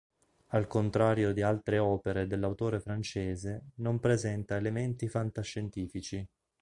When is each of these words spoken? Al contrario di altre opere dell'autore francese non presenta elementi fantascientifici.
Al 0.47 0.65
contrario 0.65 1.31
di 1.31 1.43
altre 1.43 1.77
opere 1.77 2.25
dell'autore 2.25 2.79
francese 2.79 3.65
non 3.75 3.99
presenta 3.99 4.55
elementi 4.55 5.07
fantascientifici. 5.07 6.27